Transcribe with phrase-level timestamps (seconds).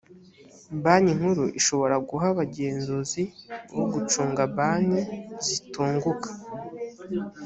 [0.83, 3.23] banki nkuru ishobora guha abagenzuzi
[3.75, 5.01] bo gucunga banki
[5.45, 6.29] zitunguka